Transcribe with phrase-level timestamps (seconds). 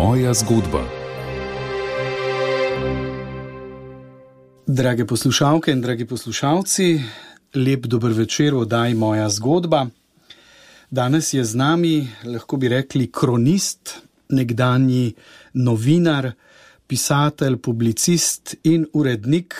[0.00, 0.80] Moja zgodba.
[4.66, 7.00] Drage poslušalke in dragi poslušalci,
[7.54, 9.86] lep dober večer v oddaji Moja zgodba.
[10.90, 13.98] Danes je z nami, lahko bi rekli, kronist,
[14.28, 15.12] nekdanji
[15.52, 16.32] novinar,
[16.86, 19.54] pisatelj, publicist in urednik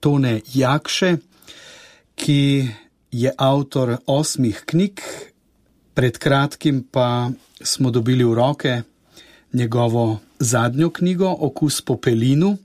[0.00, 1.16] Tone Jakše,
[2.14, 2.68] ki
[3.12, 5.04] je avtor osmih knjig,
[5.94, 7.28] pred kratkim pa
[7.60, 8.82] smo dobili v roke
[9.56, 12.56] njegovo zadnjo knjigo Okus po pelinu,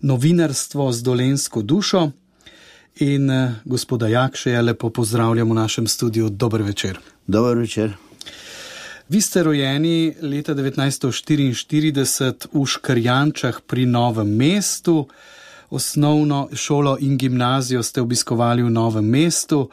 [0.00, 2.10] novinarstvo z dolensko dušo.
[2.96, 6.28] In eh, gospoda Jakšeja lepo pozdravljamo v našem studiu.
[6.28, 6.98] Dober večer.
[7.26, 7.92] Dober večer.
[9.08, 15.08] Vi ste rojeni leta 1944 v Škrjančah pri Novem mestu.
[15.70, 19.68] Osnovno šolo in gimnazijo ste obiskovali v Novem mestu,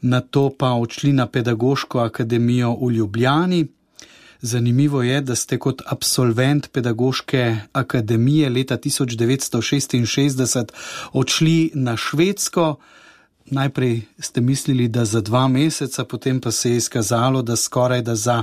[0.00, 3.66] na to pa odšli na Pedagoško akademijo v Ljubljani.
[4.42, 10.72] Zanimivo je, da ste kot absolvent Pedagoške akademije leta 1966
[11.12, 12.76] odšli na Švedsko.
[13.46, 18.14] Najprej ste mislili, da za dva meseca, potem pa se je izkazalo, da skoraj da
[18.14, 18.42] za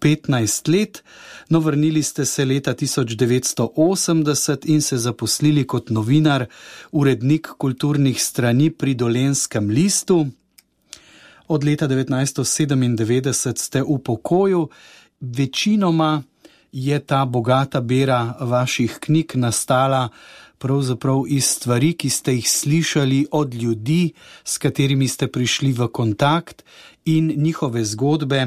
[0.00, 1.02] 15 let.
[1.48, 6.46] No, vrnili ste se leta 1980 in se zaposlili kot novinar,
[6.92, 10.26] urednik kulturnih strani pri Dolenskem listu.
[11.48, 14.68] Od leta 1997 ste v pokoju
[15.20, 16.22] večinoma
[16.72, 20.08] je ta bogata bera vaših knjig nastala
[20.58, 24.12] pravzaprav iz stvari, ki ste jih slišali od ljudi,
[24.44, 26.64] s katerimi ste prišli v kontakt
[27.04, 28.46] in njihove zgodbe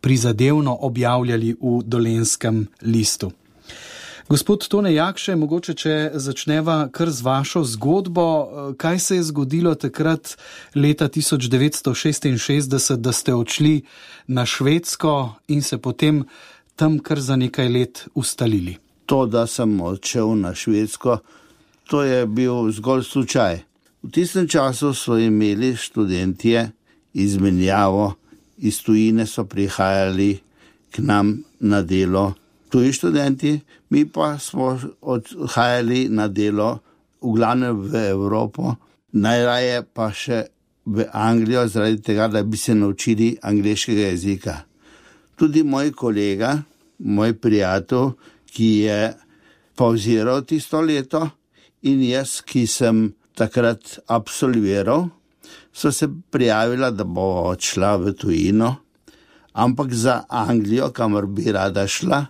[0.00, 3.30] prizadevno objavljali v Dolenskem listu.
[4.28, 8.22] Gospod Tone Jakše, mogoče če začneva kar z vašo zgodbo,
[8.74, 10.32] kaj se je zgodilo takrat
[10.74, 13.84] leta 1966, da ste odšli
[14.26, 16.24] na Švedsko in se potem
[16.74, 18.74] tam kar za nekaj let ustalili?
[19.06, 21.18] To, da sem odšel na Švedsko,
[21.86, 23.60] to je bil zgolj slučaj.
[24.02, 26.72] V tistem času so imeli študentje
[27.14, 28.16] izmenjavo,
[28.58, 30.40] iz tujine so prihajali
[30.90, 32.34] k nam na delo
[32.68, 33.60] tuji študenti,
[33.90, 36.78] mi pa smo odhajali na delo,
[37.22, 38.76] v glavnem v Evropo,
[39.12, 40.46] najraje pa še
[40.86, 44.56] v Anglijo, zaradi tega, da bi se naučili angliškega jezika.
[45.36, 46.62] Tudi moj kolega,
[46.98, 48.14] moj prijatelj,
[48.52, 49.00] ki je
[49.76, 51.26] pauziral tisto leto,
[51.82, 55.10] in jaz, ki sem takrat absolviral,
[55.72, 58.70] so se prijavila, da bo odšla v tujino,
[59.52, 62.26] ampak za Anglijo, kamor bi rada šla,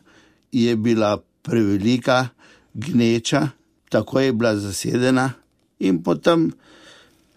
[0.52, 2.28] je bila prevelika,
[2.74, 3.48] gneča,
[3.88, 5.30] tako je bila zasedena,
[5.78, 6.50] in potem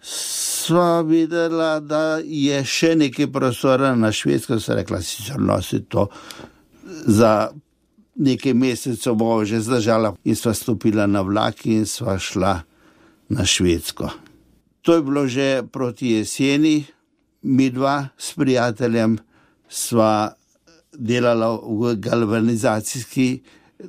[0.02, 6.08] sva videla, da je še nekaj prostora na švedskem, se rekla, sicer nosi to
[7.06, 7.50] za
[8.20, 12.60] nekaj mesecev, bo že zdržala, in sva stopila na vlak in sva šla
[13.30, 14.10] na švedsko.
[14.82, 16.84] To je bilo že proti jeseni,
[17.42, 19.18] mi dva s prijateljem
[19.68, 20.34] sva
[20.92, 23.40] delala v galvanizacijski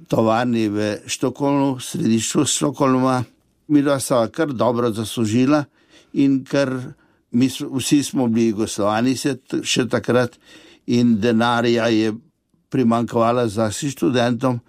[0.07, 3.23] tovarni v Štokholmu, središču Štokholma.
[3.67, 5.63] Mi dva sva kar dobro zaslužila
[6.13, 6.71] in ker
[7.31, 10.35] mi vsi smo bili gostovani še takrat
[10.91, 12.11] in denarja je
[12.71, 14.59] primankovalo za vsi študentom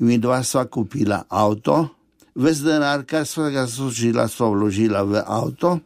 [0.00, 1.88] in mi dva sva kupila avto.
[2.34, 5.78] Ves denar, kar sva ga zaslužila, sva vložila v avto.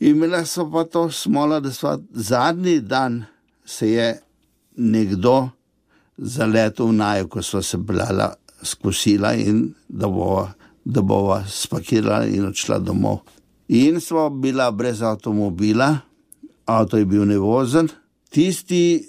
[0.00, 3.24] Imela so pa to smola, da sva zadnji dan
[3.64, 4.08] se je
[4.76, 5.50] nekdo
[6.18, 10.48] zaletel v naju, ko so se blala skusila in da bo,
[10.84, 13.22] da bova spakirala in odšla domov.
[13.68, 15.98] In smo bila brez avtomobila,
[16.66, 17.88] avto je bil nevozen.
[18.30, 19.04] Tisti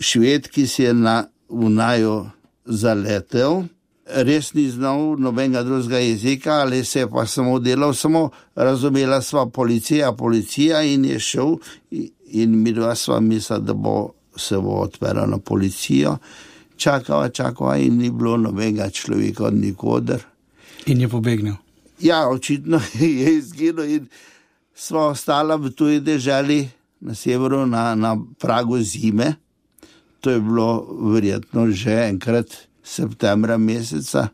[0.00, 2.16] šved, ki si je na, v naju
[2.64, 3.62] zaletel,
[4.06, 9.46] res ni znal nobenega drugega jezika, ali se je pa samo delal, samo razumela sva
[9.46, 11.56] policija, policija in je šel
[12.26, 16.16] in mi dva sva mislila, da bo se bo odprla na policijo,
[16.76, 20.24] čakala, čakala in ni bilo nobenega človeka od nikoder.
[20.86, 21.54] In je pobegnil.
[22.00, 24.06] Ja, očitno je izginil in
[24.74, 26.68] smo ostali v tuji državi
[27.00, 29.34] na severu, na, na pragu zime.
[30.20, 32.46] To je bilo verjetno že enkrat
[32.82, 34.28] septembra meseca,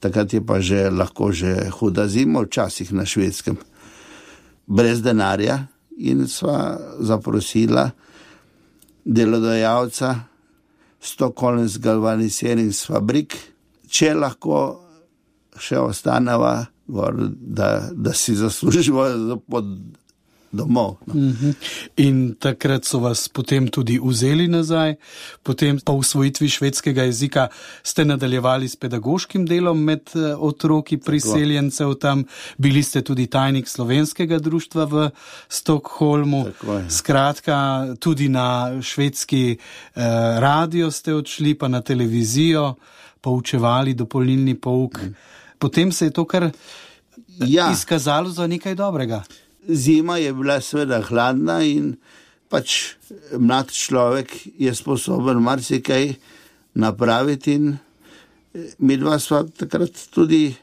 [0.00, 3.56] takrat je pa že lahko že huda zima, včasih na švedskem,
[4.66, 5.66] brez denarja
[5.96, 7.90] in sva zaprosila
[9.04, 10.14] delodajalca,
[11.04, 13.36] Stockholm z galvaniziranim fabrik,
[13.92, 14.60] če lahko
[15.60, 16.54] še ostaneva,
[16.86, 19.04] da, da si zaslužimo
[19.50, 19.68] pod
[20.54, 20.96] domov.
[21.06, 21.14] No.
[21.14, 21.54] Uh -huh.
[21.96, 24.94] In takrat so vas potem tudi vzeli nazaj,
[25.42, 27.48] potem po usvojitvi švedskega jezika
[27.82, 32.24] ste nadaljevali s pedagoškim delom med eh, otroki priseljencev tam,
[32.58, 35.10] bili ste tudi tajnik slovenskega društva v
[35.48, 36.44] Stokholmu.
[36.88, 40.00] Skratka, tudi na švedski eh,
[40.40, 42.74] radio ste odšli, pa na televizijo,
[43.20, 44.94] poučevali dopolnilni pouk.
[44.94, 45.12] Uh -huh.
[45.58, 46.50] Potem se je to kar
[47.46, 47.70] ja.
[47.72, 49.22] izkazalo za nekaj dobrega
[49.68, 51.94] zima je bila seveda hladna in
[52.48, 52.94] pač
[53.38, 56.14] mlad človek je sposoben marsikaj
[56.74, 57.54] napraviti.
[57.54, 57.76] In
[58.54, 60.54] eh, mi dva sva takrat tudi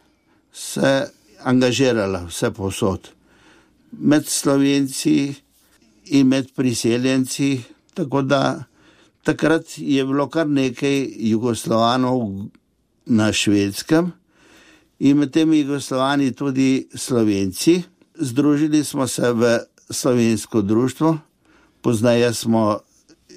[0.53, 1.07] se
[1.43, 3.09] angažirala, vse posod.
[3.91, 5.33] Med slovenci
[6.15, 7.61] in med priseljenci,
[7.93, 8.63] tako da
[9.23, 12.47] takrat je bilo kar nekaj jugoslovanov
[13.05, 14.11] na švedskem
[14.99, 17.81] in med temi jugoslovani tudi slovenci
[18.21, 19.59] združili smo se v
[19.89, 21.17] slovensko društvo,
[21.81, 22.79] poznaje smo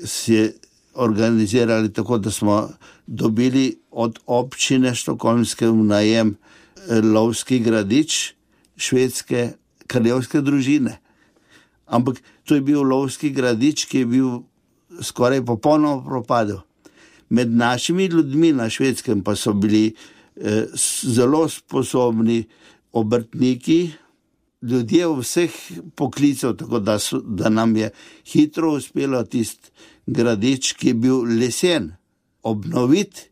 [0.05, 0.53] se
[0.95, 2.69] organizirali tako, da smo
[3.07, 8.35] dobili od občine Štokholmske v najem eh, lovski gradič
[8.77, 9.53] švedske
[9.87, 10.99] kraljevske družine.
[11.87, 14.31] Ampak to je bil lovski gradič, ki je bil
[15.03, 16.59] skoraj popolnoma propadel.
[17.29, 19.95] Med našimi ljudmi na švedskem pa so bili
[20.37, 20.67] eh,
[21.05, 22.45] zelo sposobni
[22.93, 23.93] obrtniki,
[24.65, 25.53] ljudje vseh
[25.95, 27.91] poklicev, tako da, so, da nam je
[28.27, 29.71] hitro uspelo tisti
[30.07, 31.93] gradič, ki je bil lesen,
[32.43, 33.29] obnoviti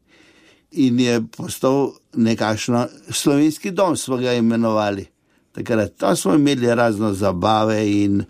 [0.73, 5.07] in je postal nekakšno slovenski dom, smo ga imenovali.
[5.53, 8.25] Takrat smo imeli razno zabave in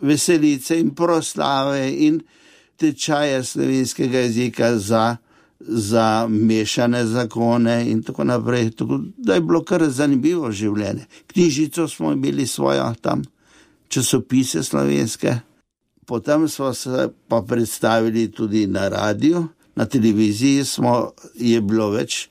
[0.00, 2.20] veselice in proslave in
[2.76, 5.16] tečaje slovenskega jezika za
[5.66, 8.70] za mešane zakone in tako naprej.
[8.70, 11.06] Tako, da je bilo kar zanimivo življenje.
[11.26, 13.22] Knjižico smo imeli svojo tam,
[13.88, 15.36] časopise slovenske,
[16.06, 19.46] potem smo se pa predstavili tudi na radiju,
[19.76, 22.28] na televiziji smo, je bilo več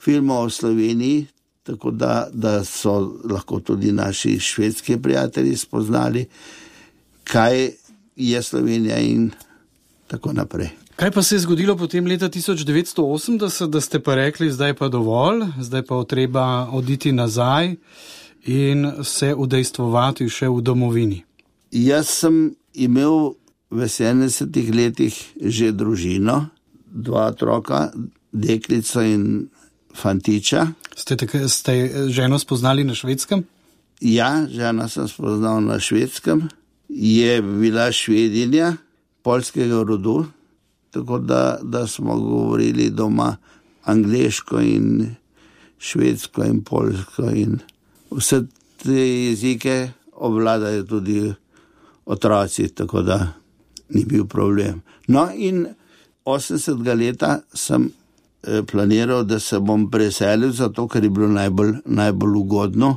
[0.00, 1.26] filmov o Sloveniji,
[1.66, 2.94] tako da, da so
[3.24, 6.26] lahko tudi naši švedski prijatelji spoznali,
[7.24, 7.70] kaj
[8.16, 9.30] je Slovenija in
[10.06, 10.85] tako naprej.
[10.96, 15.42] Kaj pa se je zgodilo potem leta 1980, da ste pa rekli, zdaj pa dovolj,
[15.60, 17.74] zdaj pa treba oditi nazaj
[18.46, 21.18] in se udejstvovati še v domovini?
[21.70, 23.34] Jaz sem imel
[23.68, 26.46] v 70-ih letih že družino,
[26.88, 27.90] dva otroka,
[28.32, 29.50] deklico in
[29.92, 30.64] fantiča.
[30.96, 33.44] Ste, tako, ste ženo spoznali na švedskem?
[34.00, 36.48] Ja, žena sem spoznal na švedskem.
[36.88, 38.78] Je bila švedinja
[39.20, 40.24] polskega rodu
[40.96, 43.36] tako da, da smo govorili doma
[43.84, 45.14] angliško in
[45.78, 47.58] švedsko in polsko in
[48.10, 48.42] vse
[48.82, 51.32] te jezike obvladajo tudi
[52.06, 53.32] otroci, tako da
[53.88, 54.82] ni bil problem.
[55.06, 55.66] No, in
[56.24, 57.22] 80 let
[57.54, 57.90] sem
[58.42, 62.96] eh, planiral, da se bom preselil, zato ker je bilo najbolj, najbolj ugodno.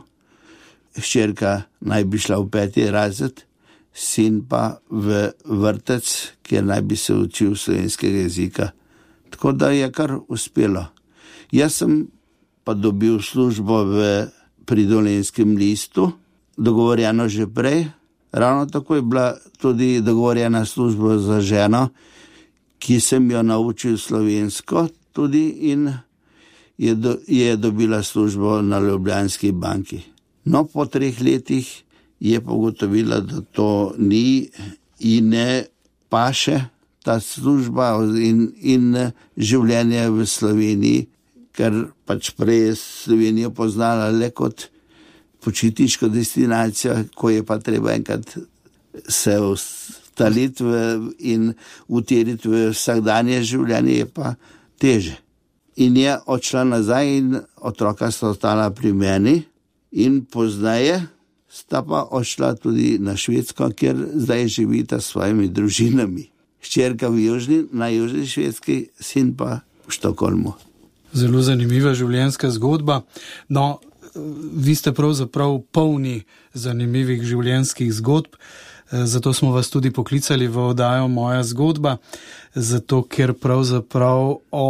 [0.96, 3.44] Hčerka naj bi šla v peti razred,
[3.94, 6.06] sin pa v vrtec,
[6.42, 8.70] kjer naj bi se učil slovenskega jezika.
[9.30, 10.86] Tako da je kar uspelo.
[11.52, 12.08] Jaz sem
[12.64, 14.28] pa dobil službo v
[14.66, 16.12] pridolenskem listu,
[16.58, 17.88] dogovorjeno že prej.
[18.32, 21.90] Ravno tako je bila tudi dogovorjena služba za ženo,
[22.80, 25.90] ki sem jo naučil slovensko, tudi in
[26.78, 30.00] je, do, je dobila službo na Ljubljanski banki.
[30.46, 31.84] No, po treh letih
[32.20, 34.50] je pa ugotovila, da to ni
[35.00, 35.66] in ne
[36.10, 36.60] paše
[37.04, 41.08] ta služba in, in življenje v Sloveniji,
[41.56, 44.68] ker pač prej je Slovenijo poznala le kot
[45.44, 48.36] počitniško destinacijo, ko je pa treba enkrat
[49.08, 50.64] se ustaliti
[51.20, 51.54] in
[51.88, 54.34] utiriti v vsakdanje življenje, je pa
[54.80, 55.16] teže.
[55.80, 59.38] In je odšla nazaj, in otroka sta ostala pri meni,
[59.92, 61.00] in poznaje
[61.50, 66.30] sta pa odšla tudi na Švedsko, kjer zdaj živita s svojimi družinami.
[66.62, 70.54] Ščerka v južni, na južni švedski, sin pa v Štokholmu.
[71.16, 73.02] Zelo zanimiva življenjska zgodba.
[73.50, 73.80] No,
[74.54, 78.36] vi ste pravzaprav polni zanimivih življenjskih zgodb,
[78.92, 81.98] zato smo vas tudi poklicali v oddajo Moja zgodba,
[82.54, 84.70] zato ker pravzaprav o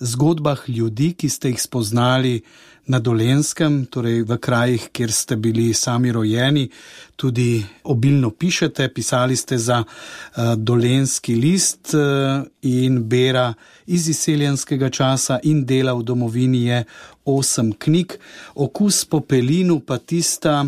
[0.00, 2.40] zgodbah ljudi, ki ste jih spoznali
[2.86, 6.68] na Dolenskem, torej v krajih, kjer ste bili sami rojeni,
[7.16, 13.54] tudi obilno pišete, pisali ste za uh, Dolenski list uh, in bera
[13.86, 16.84] iz izseljenskega časa in dela v domovini je
[17.24, 18.18] osem knjig,
[18.54, 20.64] okus po pelinu pa tista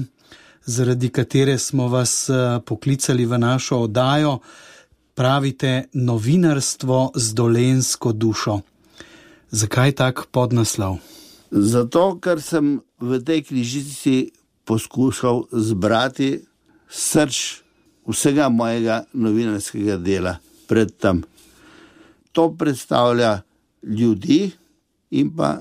[0.69, 4.39] zaradi katere smo vas eh, poklicali v našo oddajo,
[5.15, 8.61] pravite novinarstvo z dolensko dušo.
[9.51, 10.99] Zakaj tak podnaslov?
[11.51, 14.17] Zato, ker sem v tej knjižici
[14.69, 16.45] poskušal zbrati
[16.89, 17.65] srč
[18.09, 20.37] vsega mojega novinarskega dela
[20.69, 21.25] predtem.
[22.33, 23.41] To predstavlja
[23.83, 24.53] ljudi
[25.11, 25.57] in pa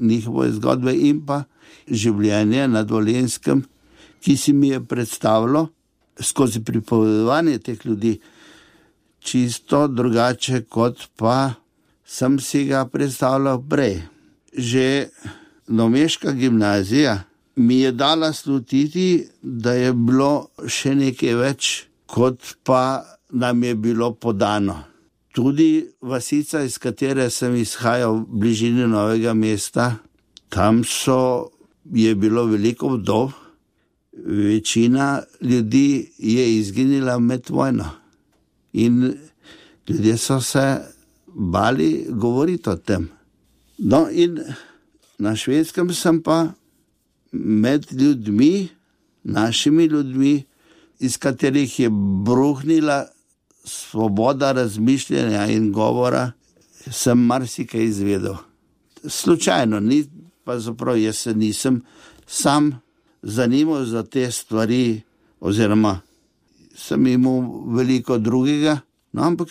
[0.00, 1.44] njihove zgodbe in pa
[1.86, 3.62] življenje na Dolenskem,
[4.20, 5.68] ki si mi je predstavljalo
[6.20, 8.18] skozi pripovedovanje teh ljudi
[9.20, 11.54] čisto drugače, kot pa
[12.04, 14.00] sem si ga predstavljal prej.
[14.52, 15.08] Že
[15.68, 17.22] Nomeška gimnazija
[17.56, 21.70] mi je dala slutiti, da je bilo še nekaj več,
[22.06, 24.80] kot pa nam je bilo podano.
[25.34, 29.92] Tudi vasica, iz katere sem izhajal, v bližini novega mesta,
[30.50, 31.50] tam so,
[31.84, 33.30] je bilo veliko vdov,
[34.12, 37.86] večina ljudi je izginila med vojno.
[38.72, 39.14] In
[39.88, 40.66] ljudje so se
[41.26, 43.08] bali govoriti o tem.
[43.80, 44.36] No, in
[45.18, 46.52] na švedskem sem pa
[47.32, 48.68] med ljudmi,
[49.24, 50.44] našimi ljudmi,
[50.98, 51.88] iz katerih je
[52.24, 53.06] bruhnila
[53.64, 56.32] svoboda razmišljanja in govora,
[56.90, 58.36] sem marsikaj izvedel.
[59.04, 60.04] Slučajno, ni
[60.44, 61.82] pa zaprav, jaz se nisem
[62.26, 62.80] sam
[63.22, 65.00] zanimal za te stvari,
[65.40, 66.00] oziroma
[66.76, 67.42] sem imel
[67.76, 68.78] veliko drugega.
[69.12, 69.48] No, ampak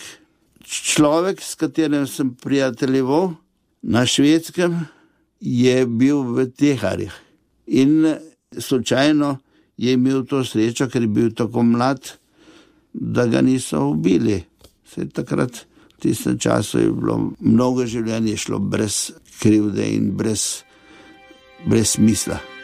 [0.62, 3.34] človek, s katerim sem prijateljeval
[3.82, 4.80] na švedskem,
[5.40, 7.12] je bil v teharjih.
[7.66, 8.14] In
[8.58, 9.38] slučajno
[9.76, 12.12] je imel to srečo, ker je bil tako mlad,
[12.92, 14.42] da ga niso ubili.
[14.84, 15.64] Vse takrat,
[15.96, 19.10] v tistem času, je bilo mnogo življenj šlo brez
[19.40, 20.64] krivde in brez,
[21.64, 22.59] brez smisla.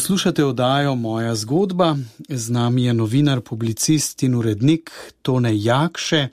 [0.00, 1.96] Poslušate oddajo Moja zgodba,
[2.28, 4.90] z nami je novinar, publicist in urednik
[5.22, 6.28] Tone Jakše,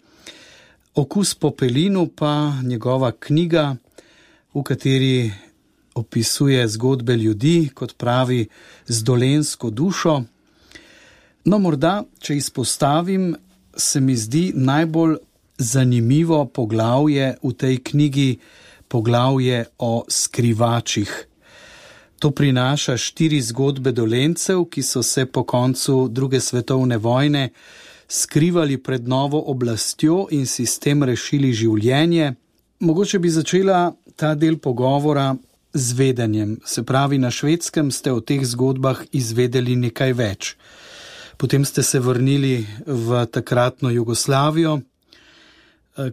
[0.95, 3.75] Okus po pelinu pa njegova knjiga,
[4.53, 5.31] v kateri
[5.95, 8.47] opisuje zgodbe ljudi, kot pravi,
[8.87, 10.23] z dolensko dušo.
[11.45, 13.35] No, morda, če izpostavim,
[13.75, 15.17] se mi zdi najbolj
[15.57, 18.39] zanimivo poglavje v tej knjigi,
[18.87, 21.27] poglavje o skrivačih.
[22.19, 27.49] To prinaša štiri zgodbe dolencev, ki so se po koncu druge svetovne vojne
[28.07, 32.33] skrivali pred novo oblastjo in si s tem rešili življenje.
[32.79, 35.35] Mogoče bi začela ta del pogovora
[35.73, 36.57] z vedenjem.
[36.65, 40.55] Se pravi, na švedskem ste o teh zgodbah izvedeli nekaj več.
[41.37, 44.79] Potem ste se vrnili v takratno Jugoslavijo.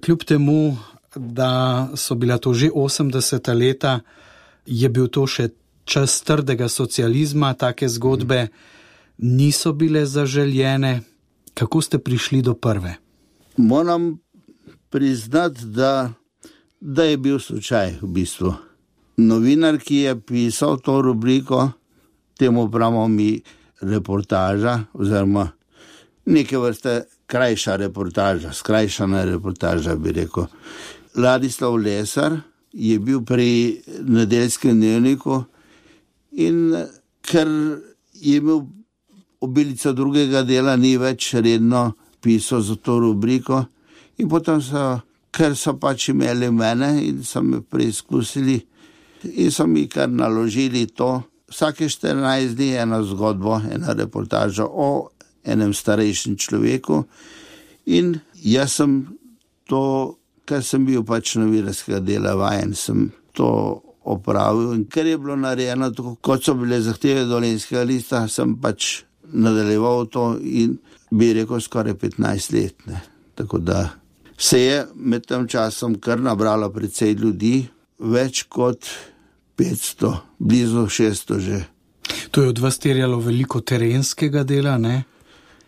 [0.04, 0.76] Kljub temu,
[1.16, 4.00] da so bila to že 80-ta leta,
[4.66, 5.48] je bil to še
[5.84, 8.48] čas trdega socializma, take zgodbe
[9.18, 11.00] niso bile zaželjene.
[11.54, 12.94] Kako ste prišli do prve?
[13.56, 14.18] Moram
[14.90, 16.12] priznati, da,
[16.80, 18.54] da je bil slučaj v bistvu.
[19.16, 21.70] Novinar, ki je pisal to rubriko,
[22.38, 23.40] temu pravimo mi
[23.80, 25.48] reportaža, oziroma
[26.26, 30.46] neke vrste krajša reportaža, skrajšana reportaža, bi rekel.
[31.14, 32.36] Ladislav Lesar
[32.72, 35.44] je bil pri nedeljskem dnevniku
[36.34, 36.74] In
[37.22, 37.48] ker
[38.14, 38.64] je imel
[39.44, 41.92] obilica drugega dela, ni več redno
[42.24, 43.64] pisal za to rubriko,
[44.18, 45.02] in potem so,
[45.34, 48.60] ker so pač imeli mene in so me preizkusili,
[49.34, 51.18] in so mi kar naložili to.
[51.50, 55.10] Vsake 14 dni je ena zgodba, ena reportaža o
[55.44, 57.04] enem starejšem človeku.
[57.92, 59.02] In jaz sem
[59.68, 60.16] to,
[60.48, 64.74] ker sem bil pač novinarskega dela vajen, sem to opravil.
[64.74, 70.06] In ker je bilo narejeno tako, kot so bile zahteve dolenskega lista, sem pač nadaljeval
[70.12, 70.78] to in
[71.10, 72.86] bi rekel skoraj 15 let.
[72.86, 73.00] Ne.
[73.34, 73.88] Tako da
[74.38, 77.64] se je med tem časom kar nabralo precej ljudi,
[77.98, 78.88] več kot
[79.58, 81.62] 500, blizu 600 že.
[82.30, 85.04] To je od vas terjalo veliko terenskega dela, ne?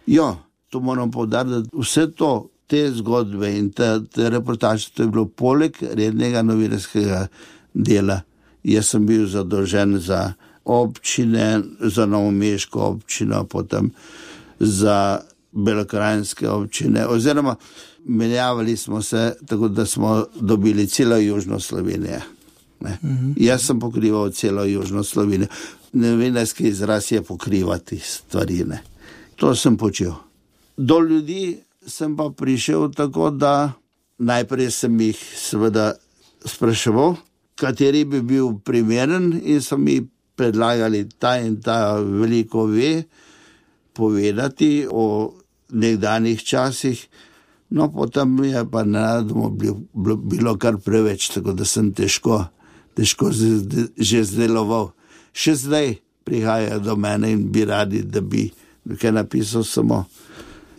[0.07, 0.35] Ja,
[0.71, 2.50] to moram povdariti, da vse to.
[2.66, 7.21] Te zgodbe in te, te reportaže, to je bilo poleg rednega novinarskega
[7.71, 8.16] dela.
[8.66, 10.32] Jaz sem bil zadolžen za
[10.64, 13.90] občine, za Novomeško občino, potem
[14.58, 15.20] za
[15.52, 17.54] Belokrajinske občine, oziroma
[18.04, 22.20] menjavali smo se tako, da smo dobili celo Južno Slovenijo.
[22.80, 22.96] Uh mhm.
[23.02, 23.35] -huh.
[23.37, 25.49] Jaz sem pokrival celo Južno Slovenijo.
[25.92, 28.64] Novinarski izraz je pokrivati stvari.
[28.64, 28.82] Ne.
[29.37, 30.12] To sem počel.
[30.76, 33.73] Do ljudi sem pa prišel tako, da
[34.18, 35.92] najprej sem jih seveda
[36.44, 37.14] spraševal,
[37.56, 40.00] kateri bi bil primeren, in so mi
[40.36, 43.04] predlagali ta in ta veliko ve
[43.92, 45.34] povedati o
[45.72, 47.08] nekdanjih časih.
[47.70, 49.80] No, potem je pa nadmo bilo,
[50.16, 52.44] bilo kar preveč, tako da sem težko,
[52.94, 54.92] težko že zdeloval.
[55.34, 58.46] Še zdaj prihajajo do mene in bi radi, da bi
[58.84, 60.04] nekaj napisal, samo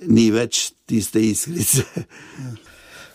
[0.07, 1.84] ni več tiste iskrice.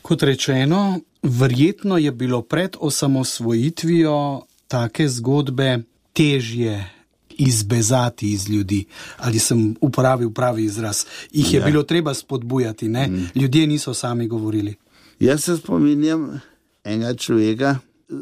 [0.02, 5.82] Kot rečeno, verjetno je bilo pred osamosvojitvijo take zgodbe
[6.12, 6.90] težje
[7.30, 8.84] izbezati iz ljudi.
[9.16, 11.04] Ali sem uporabil pravi izraz?
[11.32, 11.66] Ih je ja.
[11.66, 13.06] bilo treba spodbujati, ne?
[13.08, 13.26] Mm.
[13.34, 14.74] ljudje niso sami govorili.
[15.20, 16.40] Jaz se spominjam
[16.84, 17.76] enega človeka,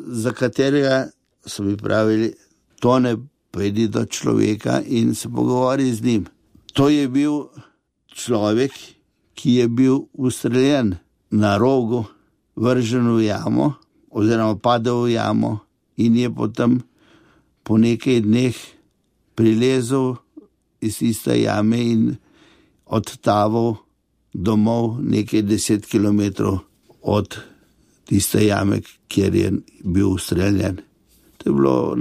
[0.07, 1.09] za katerega
[1.47, 2.35] so mi pravili,
[2.81, 3.17] to ne
[3.51, 6.27] pojdi do človeka in se pogovori z njim.
[6.73, 7.33] To je bil
[8.15, 8.73] človek,
[9.35, 10.95] ki je bil ustreljen
[11.31, 12.05] na rogu,
[12.57, 13.75] vržen v jamo,
[14.11, 15.59] oziroma padel v jamo,
[15.97, 16.81] in je potem
[17.63, 18.57] po nekaj dneh
[19.35, 20.17] prilezel
[20.81, 22.03] iz iste jame in
[22.87, 23.77] odtaval
[24.35, 26.21] domov nekaj deset km
[27.03, 27.39] od
[28.05, 29.53] tiste jame, kjer je
[29.85, 30.81] bil ustreljen.
[31.39, 31.97] To je bilo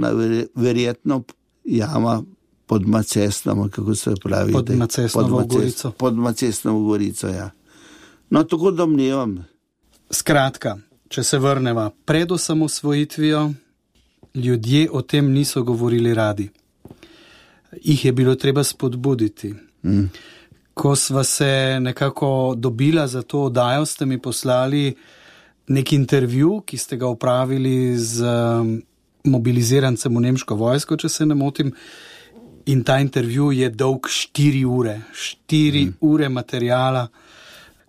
[0.54, 1.22] verjetno
[1.64, 2.22] jama
[2.66, 4.52] pod Macesnom, kako se pravi.
[4.52, 5.90] Pod Macesnom, Gorico.
[5.90, 7.50] Pod Macesnom, Gorico, ja.
[8.30, 9.44] No, tako domnevam.
[10.10, 13.52] Skratka, če se vrnemo pred osamosvojitvijo,
[14.34, 16.50] ljudje o tem niso govorili radi
[17.82, 19.54] jih je bilo treba spodbuditi.
[19.84, 20.04] Mm.
[20.74, 24.94] Ko smo se nekako dobila za to oddajo, ste mi poslali
[25.66, 28.82] nek intervju, ki ste ga upravili z um,
[29.24, 31.72] mobilizirancem v nemško vojsko, če se ne motim.
[32.66, 35.00] In ta intervju je dolg 4 ure,
[35.48, 35.92] 4 mm.
[36.00, 37.08] ure materijala,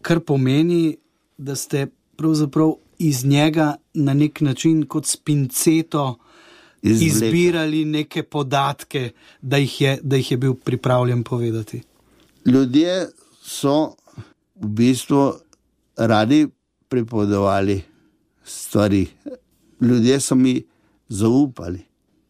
[0.02, 0.98] kar pomeni,
[1.38, 6.18] da ste pravzaprav iz njega na nek način kot spinceto
[6.82, 9.12] izbirali neke podatke,
[9.42, 11.82] da jih, je, da jih je bil pripravljen povedati.
[12.46, 13.10] Ljudje
[13.42, 13.96] so
[14.56, 15.34] v bistvu
[15.98, 16.48] radi
[16.90, 17.82] pripovedovali
[18.44, 19.08] stvari.
[19.82, 20.64] Ljudje so mi
[21.10, 21.80] zaupali,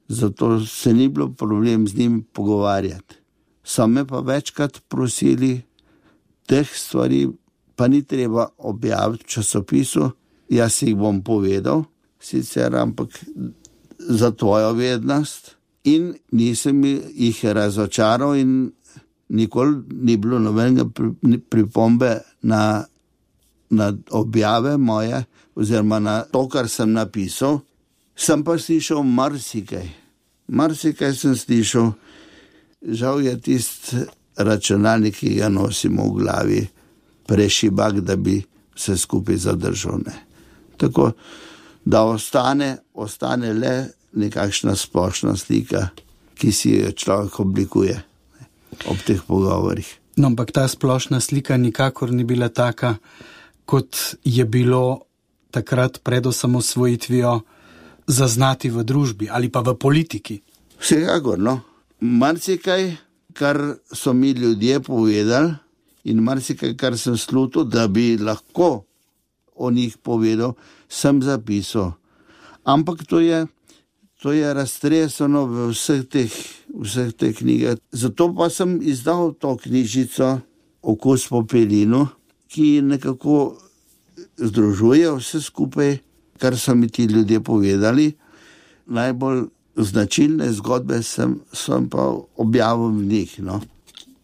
[0.07, 3.15] zato se ni bilo problem z njimi pogovarjati.
[3.63, 5.61] So me pa večkrat prosili,
[6.45, 7.29] teh stvari
[7.75, 10.11] pa ni treba objaviti v časopisu,
[10.49, 11.85] jaz jih bom povedal,
[12.19, 13.09] sicer, ampak
[13.97, 18.71] za tvojo vednost, in nisem jih razočaral, in
[19.29, 20.85] nikoli ni bilo nobenega
[21.49, 22.83] pripombe na,
[23.69, 25.23] na objave moje,
[25.55, 27.61] oziroma na to, kar sem napisal.
[28.15, 29.87] Sem pa slišal marsikaj,
[30.47, 31.93] marsikaj sem slišal,
[32.81, 34.03] žal je tisti
[34.37, 36.61] računalnik, ki ga nosimo v glavi,
[37.31, 38.41] prešibak, da bi
[38.75, 39.99] se skupaj zadržal.
[40.77, 41.11] Tako
[41.85, 45.87] da ostane, ostane le nekakšna splošna slika,
[46.35, 47.95] ki si jo človek oblikuje
[48.89, 49.87] ob teh pogovorih.
[50.19, 52.95] No, ampak ta splošna slika nikakor ni bila taka,
[53.65, 55.07] kot je bilo
[55.51, 57.39] takrat pred osamosvojitvijo
[58.07, 60.41] zaznati v družbi ali pa v politiki.
[60.81, 61.59] Vsekakor, no.
[62.01, 62.91] Marsikaj,
[63.33, 65.53] kar so mi ljudje povedali,
[66.03, 68.83] in marsikaj, kar sem slutil, da bi lahko
[69.55, 70.53] o njih povedal,
[70.89, 71.93] sem zapisal.
[72.63, 73.45] Ampak to je,
[74.21, 76.33] to je raztreseno v vseh teh,
[76.69, 77.77] vseh teh knjigah.
[77.91, 80.39] Zato pa sem izdal to knjižico
[80.81, 82.07] Okus po pelinu,
[82.49, 83.53] ki nekako
[84.37, 85.99] združuje vse skupaj,
[86.41, 88.17] kar so mi ti ljudje povedali.
[88.85, 93.39] Najbolj značilne zgodbe sem, sem pa objavil v njih.
[93.39, 93.61] No.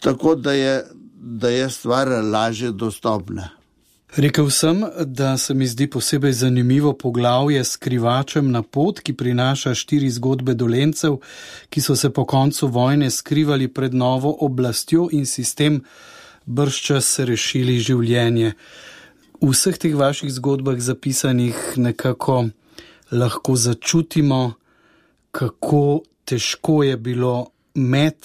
[0.01, 0.83] Tako da je,
[1.27, 3.49] da je stvar lažje dostopna.
[4.15, 9.73] Rekel sem, da se mi zdi posebej zanimivo poglavje s krivačem na pot, ki prinaša
[9.75, 11.17] štiri zgodbe dolencev,
[11.69, 15.81] ki so se po koncu vojne skrivali pred novo oblastjo in si s tem
[16.45, 18.53] brščas rešili življenje.
[19.41, 22.47] V vseh teh vaših zgodbah zapisanih nekako
[23.11, 24.53] lahko začutimo,
[25.31, 28.15] kako težko je bilo med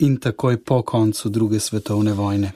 [0.00, 2.52] in takoj po koncu druge svetovne vojne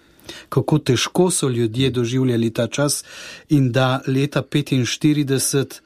[0.49, 3.05] kako težko so ljudje doživljali ta čas
[3.49, 5.81] in da leta 1945,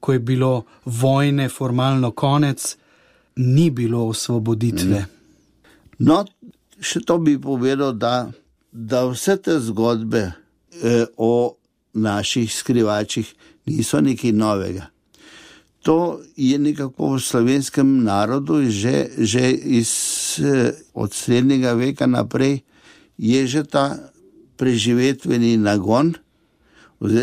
[0.00, 2.76] ko je bilo vojne formalno konec,
[3.36, 5.00] ni bilo osvoboditve.
[5.00, 5.06] Mm.
[5.98, 6.24] No,
[6.80, 8.30] še to bi povedal, da,
[8.72, 11.54] da vse te zgodbe eh, o
[11.92, 13.34] naših skrivačih
[13.66, 14.90] niso nekaj novega.
[15.84, 19.92] To je nekako v slovenskem narodu že, že iz,
[20.40, 22.64] eh, od srednjega veka naprej
[23.20, 24.00] je že ta
[24.56, 26.16] preživetveni nagon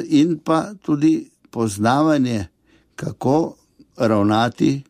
[0.10, 2.48] in pa tudi poznavanje,
[2.96, 3.56] kako
[3.98, 4.84] ravnati,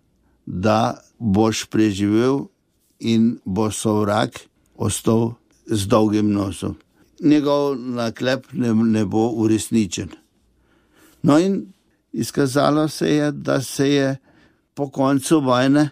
[0.45, 2.51] da boš preživel
[2.99, 4.39] in bo sovrak
[4.75, 5.33] ostal
[5.65, 6.75] z dolgim nosom.
[7.23, 10.09] Njegov naklep ne, ne bo uresničen.
[11.23, 11.70] No, in
[12.13, 14.17] izkazalo se je, da se je
[14.73, 15.89] po koncu vojne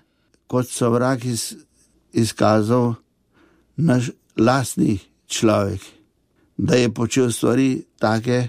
[0.47, 1.55] kot sovrak iz,
[2.13, 2.93] izkazal
[3.77, 5.81] naš lastni človek,
[6.57, 8.47] da je počel stvari take,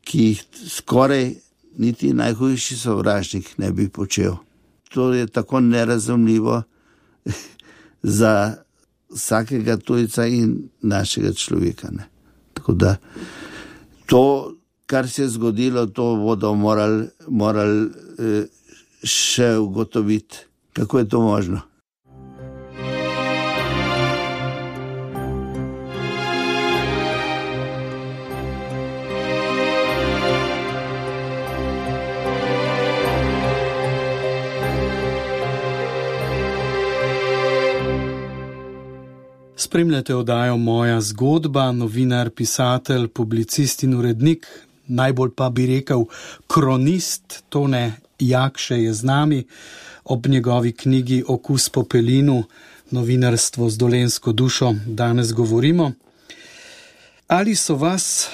[0.00, 1.34] ki jih skoraj
[1.78, 4.34] niti najhujši sovražnik ne bi počel.
[4.88, 6.62] To je tako nerazumljivo
[8.02, 8.54] za
[9.10, 11.90] vsakega tujca in našega človeka.
[11.90, 12.08] Ne.
[12.54, 12.96] Tako da
[14.06, 14.54] to,
[14.92, 17.84] kar se je zgodilo, to bodo morali moral,
[18.18, 18.44] eh,
[19.02, 20.36] še ugotoviti,
[20.72, 21.60] kako je to možno.
[39.56, 44.46] Spremljate oddajo Moja zgodba, novinar, pisatelj, publicist in urednik,
[44.86, 46.04] najbolj pa bi rekel
[46.46, 49.44] kronist Tone Jakše je z nami
[50.04, 52.44] ob njegovi knjigi Okus po pelinu,
[52.90, 55.92] novinarstvo z dolensko dušo, danes govorimo.
[57.28, 58.28] Ali so vas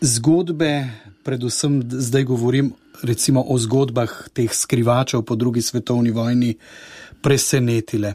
[0.00, 0.88] zgodbe,
[1.22, 6.54] predvsem zdaj govorim recimo o zgodbah teh skrivačev po drugi svetovni vojni,
[7.22, 8.14] presenetile.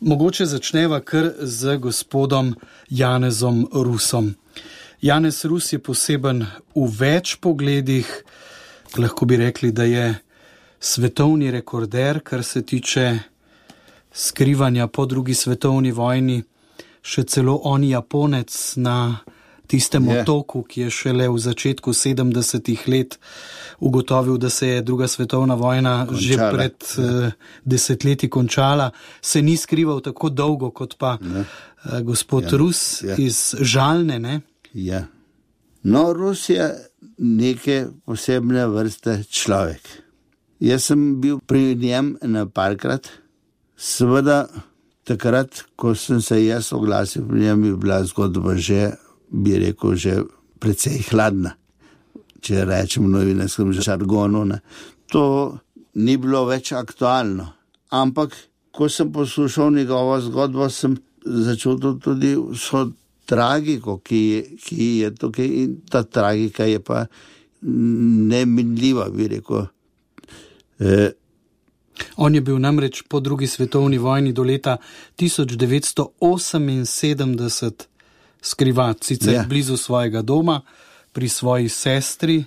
[0.00, 2.54] Mogoče začneva kar z gospodom
[2.90, 4.34] Janezom Rusom.
[5.02, 6.44] Janez Rus je poseben
[6.76, 8.06] v več pogledih,
[9.02, 10.04] lahko bi rekli, da je
[10.78, 13.06] svetovni rekorder, kar se tiče
[14.14, 16.44] skrivanja po drugi svetovni vojni,
[17.02, 19.24] še celo on Japonec na
[19.66, 20.22] tistem yeah.
[20.22, 23.18] otoku, ki je šele v začetku 70-ih let
[23.82, 26.20] ugotovil, da se je druga svetovna vojna končala.
[26.20, 27.34] že pred yeah.
[27.64, 31.58] desetletji končala, se ni skrival tako dolgo kot pa yeah.
[32.06, 32.56] gospod yeah.
[32.56, 33.18] Rus yeah.
[33.18, 34.22] iz Žalne.
[34.22, 34.40] Ne?
[34.74, 35.06] Ja.
[35.82, 36.70] No, Rus je
[37.18, 39.82] neke posebne vrste človek.
[40.62, 43.08] Jaz sem bil pri njem na parkrat,
[43.76, 44.46] seveda
[45.04, 48.92] takrat, ko sem se jaz oglasil pri njem, je bila zgodba že
[49.28, 50.22] bi rekel, že
[50.60, 51.56] precej hladna.
[52.42, 54.60] Če rečemo novinarskem žargonu, ne.
[55.06, 55.58] to
[55.94, 57.52] ni bilo več aktualno.
[57.90, 58.34] Ampak,
[58.72, 62.90] ko sem poslušal njegovo zgodbo, sem začutil tudi vso
[63.32, 67.06] tragiko, ki je, ki je tukaj in ta tragika je pa
[67.62, 69.66] neminljiva, bi rekel.
[70.78, 71.10] E,
[72.16, 74.76] On je bil namreč po drugi svetovni vojni do leta
[75.18, 77.72] 1978
[78.42, 79.44] skrivati, sicer ja.
[79.48, 80.60] blizu svojega doma,
[81.12, 82.44] pri svoji sestri.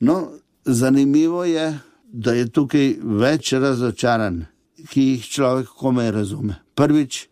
[0.00, 0.30] No,
[0.64, 1.78] zanimivo je,
[2.12, 4.46] da je tukaj več razočaran,
[4.90, 6.54] ki jih človek komaj razume.
[6.74, 7.28] Prvič,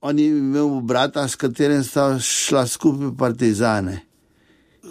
[0.00, 4.00] on je imel brata, s katerim sta šla skupaj partizane.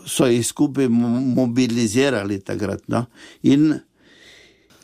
[0.05, 2.83] So jih skupaj mobilizirali takrat.
[2.87, 3.05] No?
[3.43, 3.79] In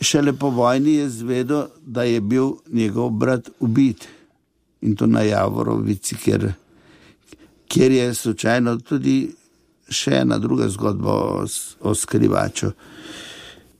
[0.01, 4.07] šele po vojni je zvedel, da je bil njegov brat ubit
[4.81, 6.53] in to na Javorovici, ker
[7.67, 9.31] kjer je slučajno tudi
[9.89, 11.45] še ena druga zgodba o,
[11.81, 12.71] o skrivaču.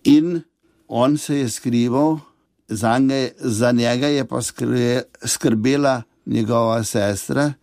[0.04, 0.42] In
[0.88, 2.20] on se je skrival,
[2.68, 7.54] za, nge, za njega je pa skrbe, skrbela njegova sestra,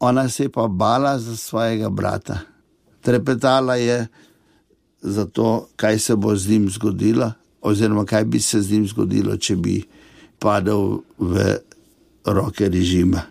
[0.00, 2.38] ona se je pa bala za svojega brata.
[3.00, 4.06] Trepetala je
[5.02, 9.36] za to, kaj se bo z njim zgodilo, oziroma kaj bi se z njim zgodilo,
[9.36, 9.82] če bi
[10.38, 11.56] padel v
[12.24, 13.22] roke režima.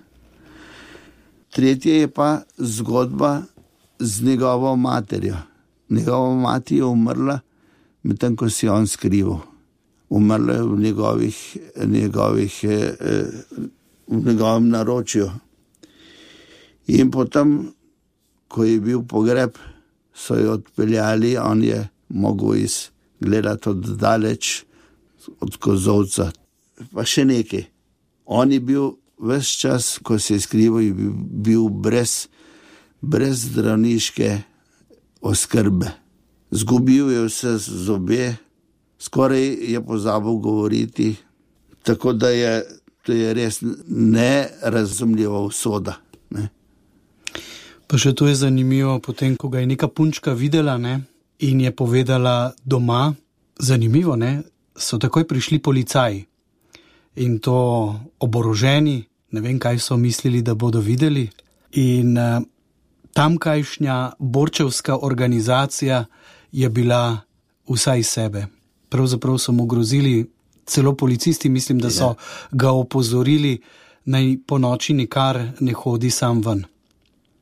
[1.51, 3.41] Tretje je pa zgodba
[3.99, 5.37] z njegovo materjo.
[5.89, 7.39] Njegova mati je umrla,
[8.03, 9.39] medtem ko si on skrival.
[10.09, 12.93] Umrla je v, njegovih, njegovih, eh,
[14.11, 15.29] v njegovem naročju.
[16.87, 17.71] In potem,
[18.47, 19.55] ko je bil pogreb,
[20.13, 24.63] so jo odpeljali, on je mogel izgledati od daleč,
[25.39, 26.31] od kozovca.
[26.91, 27.63] Pa še nekaj.
[28.25, 30.93] On je bil vse čas, ko se je skrival, je
[31.45, 32.27] bil brez,
[33.01, 34.41] brez zdravniške
[35.21, 35.91] oskrbe.
[36.51, 38.35] Zgubil je vse zobe,
[38.99, 41.15] skoraj je pozabil govoriti,
[41.83, 45.97] tako da je to je res nerazumljiva usoda.
[46.29, 46.49] Ne.
[47.87, 51.01] Pa še to je zanimivo, potem, ko ga je neka punčka videla ne,
[51.41, 53.13] in je povedala doma,
[53.59, 54.41] zanimivo, ne,
[54.77, 56.25] so takoj prišli policaji
[57.15, 57.55] in to
[58.19, 61.27] oboroženi, ne vem, kaj so mislili, da bodo videli.
[61.71, 62.39] In uh,
[63.13, 66.05] tamkajšnja borčevska organizacija
[66.51, 67.21] je bila
[67.67, 68.45] vsaj sebe.
[68.89, 70.25] Pravzaprav so mu grozili,
[70.71, 72.15] celo policisti, mislim, da so ja.
[72.51, 73.57] ga opozorili,
[74.05, 76.63] naj po noči nikar ne hodi sam ven.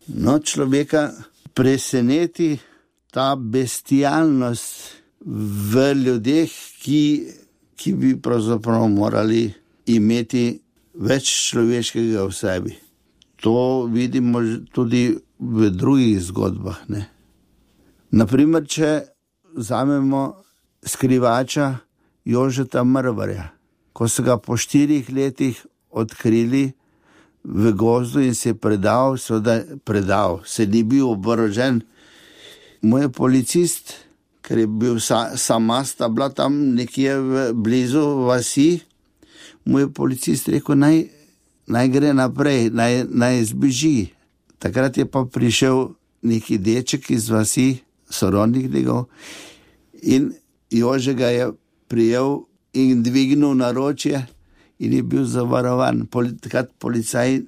[0.07, 1.11] No, človeka
[1.53, 2.57] preseneti
[3.13, 7.03] ta bestialnost v ljudeh, ki,
[7.75, 9.49] ki bi pravzaprav morali
[9.85, 10.45] imeti
[10.93, 12.75] več človeškega v sebi.
[13.43, 14.41] To vidimo
[14.73, 16.81] tudi v drugih zgodbah.
[16.91, 17.05] Ne?
[18.11, 18.89] Naprimer, če
[19.55, 20.23] vzamemo
[20.85, 21.69] skrivača
[22.25, 23.49] Jožeta Mrvarja,
[23.93, 26.71] ko so ga po štirih letih odkrili
[27.43, 31.81] v gozdu in se je predal, seveda predal, se ni bil oborožen.
[32.81, 33.95] Moj policist,
[34.41, 38.81] ker je bil sa, sama sta bila tam nekje v blizu vasi,
[39.65, 41.07] moj policist rekel, naj,
[41.67, 44.11] naj gre naprej, naj, naj zbeži.
[44.59, 47.79] Takrat je pa prišel neki deček iz vasi,
[48.09, 49.07] sorodnik njegov,
[50.01, 50.33] in
[50.69, 51.51] Jože ga je
[51.89, 54.21] prijel in dvignil na roče,
[54.79, 56.05] in je bil zavarovan.
[56.41, 57.41] Takrat policaj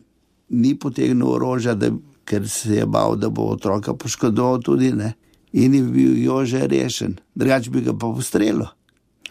[0.50, 1.92] ni potegnil orožja, da,
[2.26, 5.14] ker se je bal, da bo otroka poškodoval tudi ne.
[5.54, 8.68] In je bil Jože rešen, drugač bi ga pa ustrelil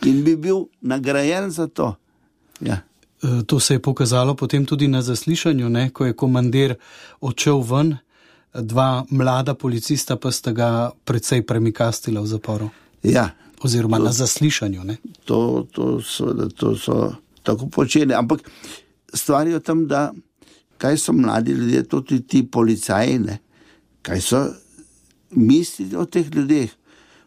[0.05, 1.95] in bi bil nagrajen za to.
[2.61, 2.81] Ja.
[3.23, 5.91] Eh, to se je pokazalo potem tudi na zaslišanju, ne?
[5.91, 6.75] ko je komandir
[7.21, 7.97] odšel ven,
[8.55, 12.71] dva mlada policista pa sta ga precej premikastila v zaporu.
[13.03, 13.31] Ja,
[13.63, 14.83] Oziroma to, na zaslišanju.
[15.25, 18.15] To, to, so, to so tako počeli.
[18.15, 18.41] Ampak
[19.15, 20.11] stvar je v tem, da
[20.81, 23.39] kaj so mladi ljudje, tudi ti policaji, ne?
[24.03, 24.45] kaj so
[25.31, 26.71] mislili o teh ljudeh.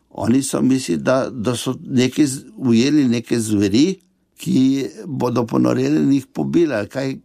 [0.10, 2.26] Oni so mislili, da, da so neki
[2.58, 4.00] ujeli neke zveri,
[4.38, 7.20] ki bodo ponorili in jih pobili.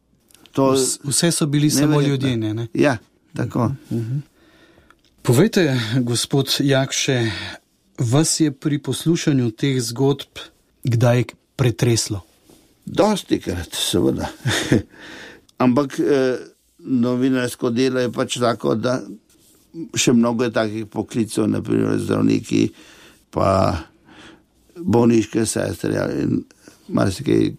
[0.52, 0.74] To...
[1.04, 2.36] Vse so bili samo ljudje.
[2.36, 2.66] Ne, ne?
[2.74, 2.96] Ja,
[3.36, 3.72] tako.
[3.90, 4.20] Uh mhm, -huh.
[5.22, 7.30] Povejte, gospod Jakše,
[7.98, 10.42] vas je pri poslušanju teh zgodb
[10.84, 11.24] kdaj
[11.56, 12.22] pretreslo?
[12.86, 14.30] Dosti krat, seveda.
[15.64, 16.38] Ampak eh,
[16.78, 19.00] novinarsko delo je pač tako, da
[19.94, 22.68] še mnogo je takih poklicov, naprimer zdravniki,
[23.34, 23.50] pa
[24.78, 26.42] bolniške sestre in
[26.94, 27.52] marsikaj,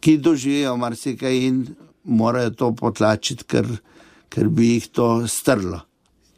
[0.00, 1.64] ki doživijo marsikaj in
[2.04, 3.68] morajo to potlačiti, ker,
[4.32, 5.82] ker bi jih to strlo.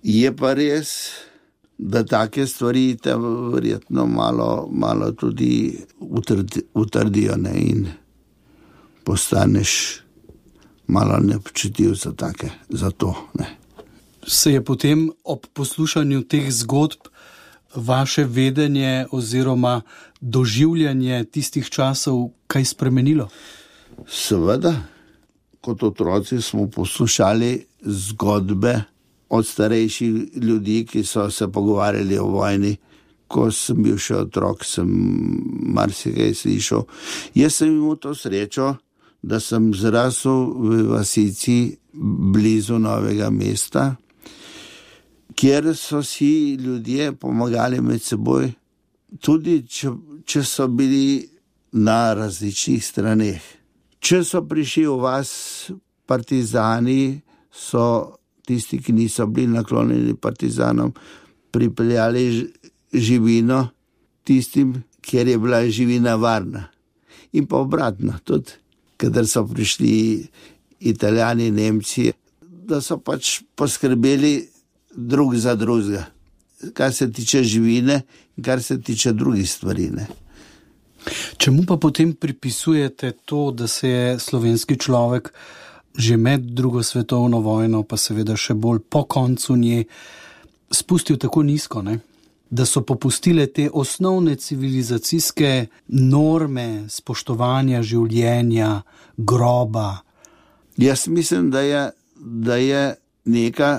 [0.02, 1.12] Je pa res,
[1.84, 3.14] da take stvari te
[3.52, 7.86] verjetno malo, malo tudi utrdi, utrdijo ne, in
[9.04, 10.00] postaneš
[10.86, 12.12] malo neobčutljiv za,
[12.68, 13.14] za to.
[13.34, 13.56] Ne.
[14.26, 17.10] Se je potem ob poslušanju teh zgodb
[17.74, 19.80] vaše vedenje oziroma
[20.20, 23.28] doživljanje tistih časov kaj spremenilo?
[24.06, 24.74] Seveda,
[25.60, 28.82] kot otroci smo poslušali zgodbe
[29.32, 32.76] od starejših ljudi, ki so se pogovarjali o vojni.
[33.32, 34.88] Ko sem bil še otrok, sem
[35.72, 36.84] marsikaj slišal.
[37.34, 38.74] Jaz sem imel to srečo,
[39.22, 41.78] da sem zrasel v vasici
[42.34, 43.94] blizu novega mesta,
[45.32, 48.50] kjer so si ljudje pomagali med seboj,
[49.20, 49.96] tudi če,
[50.28, 51.24] če so bili
[51.72, 53.40] na različnih straneh.
[53.96, 55.32] Če so prišli v vas
[56.04, 60.92] partizani, so tisti, ki niso bili naklonjeni partizanom,
[61.50, 62.52] pripeljali
[62.92, 63.68] živino
[64.24, 66.64] tistim, kjer je bila živina varna.
[67.32, 68.52] In pa obratno, tudi,
[68.96, 70.26] kadar so prišli
[70.80, 74.48] italijani, nemci, da so pač poskrbeli
[74.94, 76.04] drug za drugega,
[76.74, 78.02] kar se tiče živine
[78.36, 79.90] in kar se tiče drugih stvari.
[79.90, 80.06] Ne.
[81.36, 85.32] Čemu pa potem pripisujete to, da se je slovenski človek
[85.94, 89.84] že med drugo svetovno vojno, pa seveda še bolj po koncu nje,
[90.72, 91.98] spustil tako nizko, ne?
[92.52, 98.82] da so popustile te osnovne civilizacijske norme spoštovanja življenja,
[99.16, 100.02] groba?
[100.76, 102.82] Jaz mislim, da je, da je
[103.24, 103.70] neka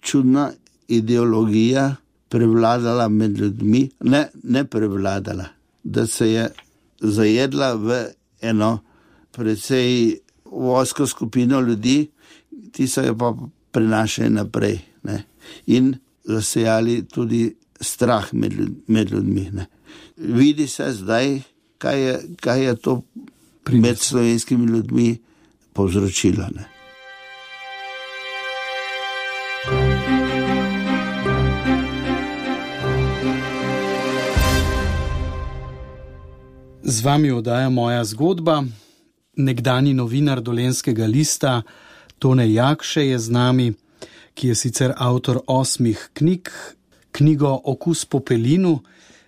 [0.00, 0.46] čudna
[0.88, 1.90] ideologija
[2.32, 5.50] prevladala med ljudmi, ne, ne prevladala,
[5.84, 6.48] da se je
[7.00, 8.00] zajedla v
[8.40, 8.78] eno
[9.32, 10.21] precej
[10.52, 12.10] vosko skupino ljudi,
[12.72, 13.34] ti so jo pa
[13.72, 15.22] prenašali naprej ne?
[15.66, 18.52] in zasejali tudi strah med,
[18.86, 19.50] med ljudmi.
[19.52, 19.66] Ne?
[20.16, 21.40] Vidi se zdaj,
[21.78, 23.02] kaj je, kaj je to
[23.72, 25.18] med slovenskimi ljudmi
[25.72, 26.46] povzročilo.
[26.54, 26.68] Ne?
[36.84, 38.64] Z vami oddaja moja zgodba.
[39.36, 41.62] Nekdani novinar Dolenskega lista
[42.18, 43.72] Tone Jakše je z nami,
[44.34, 46.50] ki je sicer avtor osmih knjig,
[47.12, 48.82] knjigo Okus po pelinu,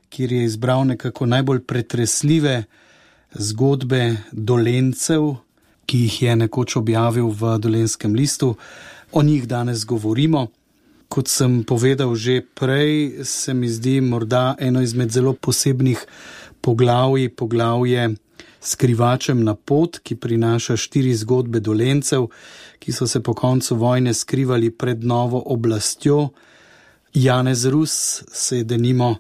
[0.09, 2.65] kjer je izbral nekako najbolj pretresljive
[3.33, 5.39] zgodbe dolencev,
[5.87, 8.57] ki jih je nekoč objavil v Dolenskem listu.
[9.13, 10.49] O njih danes govorimo.
[11.09, 16.05] Kot sem povedal že prej, se mi zdi morda eno izmed zelo posebnih
[16.61, 18.15] poglavij, poglavje
[18.65, 22.27] Skrivačem na pot, ki prinaša štiri zgodbe dolencev,
[22.81, 26.29] ki so se po koncu vojne skrivali pred novo oblastjo.
[27.15, 29.19] Janez Rus se je denimo eh,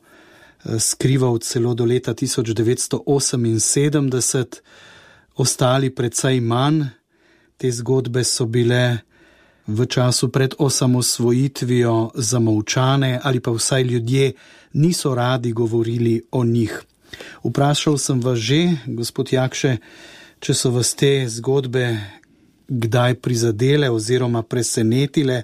[0.78, 4.60] skrival celo do leta 1978,
[5.36, 6.84] ostali predvsej manj.
[7.56, 8.98] Te zgodbe so bile
[9.66, 14.32] v času pred osamosvojitvijo zamovčane ali pa vsaj ljudje
[14.72, 16.84] niso radi govorili o njih.
[17.44, 19.76] Vprašal sem vas že, gospod Jakše,
[20.40, 21.86] če so vas te zgodbe
[22.68, 25.42] kdaj prizadele oziroma presenetile,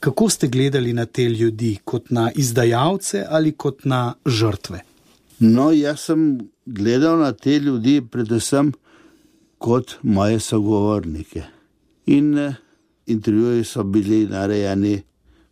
[0.00, 4.82] kako ste gledali na te ljudi, kot na izdajalce ali kot na žrtve?
[5.38, 8.72] No, jaz sem gledal na te ljudi predvsem
[9.58, 11.42] kot moje sogovornike.
[12.06, 12.54] In eh,
[13.06, 15.02] intervjuji so bili narejeni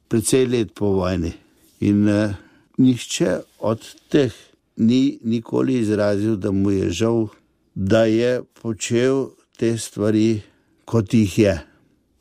[0.08, 1.32] precej let po vojni.
[1.80, 2.34] In uh,
[2.78, 4.32] nihče od teh
[4.76, 7.28] ni nikoli izrazil, da mu je žal,
[7.74, 9.26] da je počel
[9.58, 10.42] te stvari,
[10.84, 11.54] kot jih je.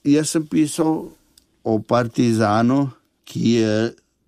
[0.03, 1.09] Jaz sem pisal
[1.63, 2.89] o Partizanu,
[3.25, 3.75] ki je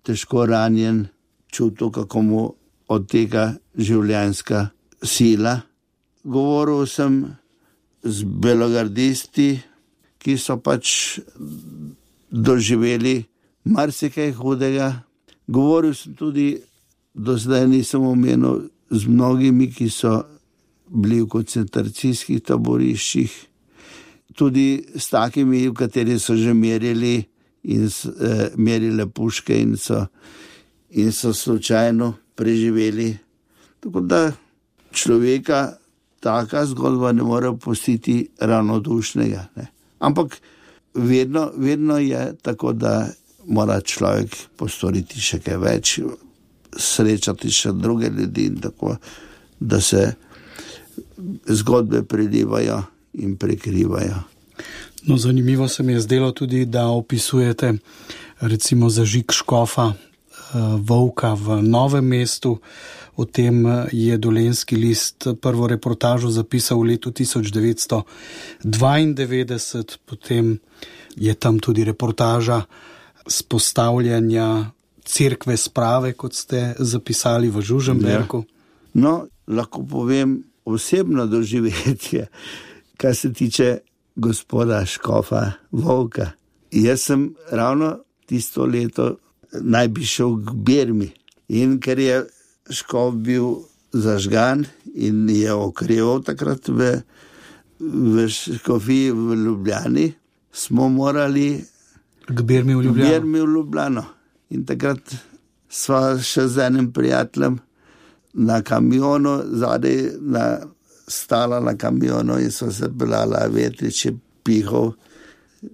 [0.02, 1.06] težko ranjen,
[1.52, 2.42] čutil, kako mu
[2.88, 4.68] odteka življenjska
[5.02, 5.60] sila.
[6.24, 7.20] Govoril sem
[8.02, 9.50] z belogardisti,
[10.18, 11.18] ki so pač
[12.30, 13.22] doživeli
[13.64, 14.90] marsikaj hudega.
[15.48, 16.58] Govoril sem tudi,
[17.18, 20.22] do zdaj nisem omenil, z mnogimi, ki so
[20.88, 23.32] bili v koncentracijskih taboriščih,
[24.38, 27.26] tudi s takimi, v kateri so že merili
[27.68, 30.06] in eh, merile puške in so,
[30.90, 33.16] in so slučajno preživeli.
[33.80, 34.32] Tako da
[34.92, 35.76] človeka
[36.20, 39.48] taka zgodba ne more pustiti ravnodušnega.
[39.56, 39.66] Ne.
[39.98, 40.40] Ampak
[40.94, 43.10] vedno, vedno je tako, da
[43.46, 46.00] mora človek postoriti še kaj več,
[46.76, 48.96] srečati še druge ljudi in tako,
[49.60, 50.14] da se
[51.46, 54.14] zgodbe prelivajo in prekrivajo.
[55.02, 57.72] No, zanimivo se mi je zdelo tudi, da opisujete
[58.40, 59.94] recimo zažig škofa uh,
[60.80, 62.58] Vovka v novem mestu.
[63.16, 70.58] O tem je Dolenski list prvo reportažo zapisal v letu 1992, potem
[71.16, 72.62] je tam tudi reportaža
[73.26, 74.70] spostavljanja
[75.08, 78.44] cerkve sprave, kot ste zapisali v Žužemberku.
[78.44, 79.00] Ja.
[79.00, 79.12] No,
[79.48, 82.26] lahko povem osebno doživetje,
[82.96, 83.78] kar se tiče
[84.16, 86.30] gospoda Škofa Vovka.
[86.70, 89.16] Jaz sem ravno tisto leto
[89.52, 91.10] naj bi šel k Birmi
[91.48, 92.24] in ker je
[92.70, 97.00] Škof bil zažgan in je okreval takrat v,
[97.80, 100.12] v Škofiji v Ljubljani,
[100.52, 101.64] smo morali
[102.28, 103.10] k Birmi v Ljubljano.
[103.10, 104.04] Birmi v Ljubljano.
[104.50, 105.14] In takrat
[105.68, 107.58] sva še z enim prijateljem
[108.38, 110.44] na kamionu, zadaj na,
[111.08, 114.06] stala na kamionu in so se pelala vetrič,
[114.44, 114.94] pihal,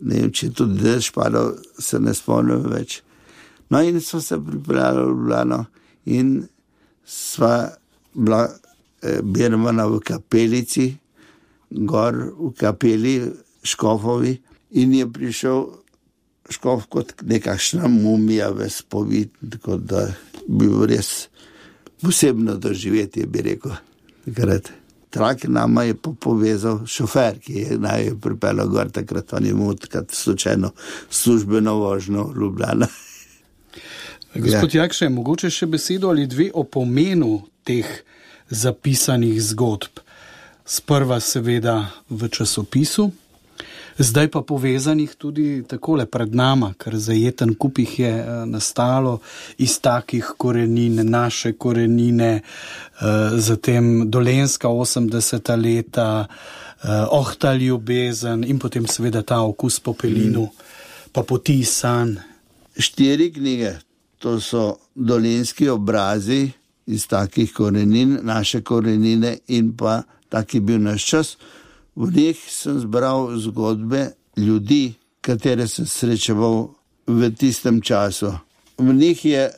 [0.00, 3.02] ne vem, če tudi dež padal, se ne spomnim več.
[3.70, 5.60] No in so se pripeljali v Ljubljano
[6.04, 6.34] in
[7.06, 7.70] sva
[8.14, 10.90] bila eh, birmana v kapelici,
[11.70, 13.14] gor v kapeli
[13.64, 14.36] Škofovi,
[14.74, 15.64] in je prišel
[16.50, 20.06] Škof kot nekakšna mumija, vespovit, tako da
[20.46, 21.28] bi bil res
[22.02, 23.72] posebno doživetje, bi rekel.
[24.24, 24.70] Takrat.
[25.10, 30.10] Trak nama je povezal šofer, ki je naj pripeljal gor takrat, on je imel takrat
[30.10, 30.72] slučajno
[31.10, 32.88] službeno vožnjo v Ljubljana.
[34.34, 34.82] Gospod ja.
[34.82, 37.86] Jakše, mogoče še besedo ali dve o pomenu teh
[38.50, 40.02] zapisanih zgodb.
[40.66, 41.76] Sprva seveda
[42.10, 43.10] v časopisu,
[43.98, 49.18] zdaj pa povezanih tudi takole pred nama, ker zajeten kup jih je eh, nastalo
[49.58, 55.56] iz takih korenin, naše korenine, eh, zatem dolenska 80.
[55.56, 61.10] leta, eh, ohta ljubezen in potem seveda ta okus popelinu, mm.
[61.12, 62.16] pa poti san.
[62.78, 63.76] Štiri knjige,
[64.18, 66.50] to so dolenski obrazi
[66.86, 71.36] iz takih korenin, naše korenine in pa taki bil naš čas.
[71.96, 76.74] V njih sem zbral zgodbe ljudi, katere sem srečeval
[77.06, 78.32] v tistem času.
[78.78, 79.50] V njih je